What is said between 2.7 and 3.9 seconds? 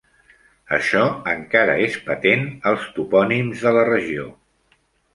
als topònims de la